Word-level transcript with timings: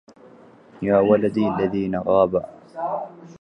يا 0.81 0.99
ولدي 0.99 1.47
اللذين 1.47 1.99
غابا 1.99 2.45